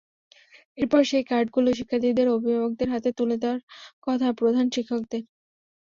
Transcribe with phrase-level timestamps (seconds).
[0.77, 3.59] এরপর সেই কার্ডগুলো শিক্ষার্থীদের অভিভাবকদের হাতে তুলে দেওয়ার
[4.05, 5.23] কথা প্রধান শিক্ষকদের।